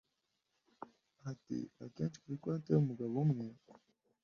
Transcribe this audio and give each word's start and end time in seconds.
Ati 1.31 1.57
Akenshi 1.85 2.17
kuri 2.23 2.37
konti 2.43 2.67
yumugabo 2.69 3.13
umwe 3.23 3.47